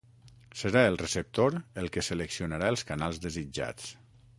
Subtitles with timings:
[0.61, 3.97] Serà el receptor el que seleccionarà els canals desitjats.